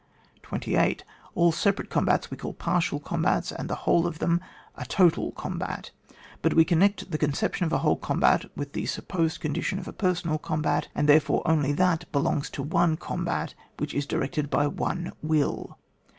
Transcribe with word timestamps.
28. 0.41 1.03
All 1.35 1.51
separate 1.51 1.91
combats 1.91 2.31
we 2.31 2.35
call 2.35 2.53
partial 2.53 2.99
combats, 2.99 3.51
and 3.51 3.69
the 3.69 3.75
whole 3.85 4.07
of 4.07 4.17
them 4.17 4.41
a 4.75 4.83
«total 4.99 5.31
combat; 5.33 5.91
but 6.41 6.55
we 6.55 6.65
connect 6.65 7.11
the 7.11 7.19
concep 7.19 7.53
tion 7.53 7.67
of 7.67 7.73
a 7.73 7.77
whole 7.85 7.97
combat 7.97 8.45
with 8.55 8.73
the 8.73 8.87
sup 8.87 9.07
posed 9.07 9.39
condition 9.39 9.77
of 9.77 9.87
a 9.87 9.93
personal 9.93 10.39
command, 10.39 10.87
and 10.95 11.07
therefore 11.07 11.43
only 11.45 11.71
that 11.71 12.11
belongs 12.11 12.49
to 12.49 12.63
one 12.63 12.97
combat 12.97 13.53
which 13.77 13.93
is 13.93 14.07
directed 14.07 14.49
by 14.49 14.65
one 14.65 15.11
will. 15.21 15.77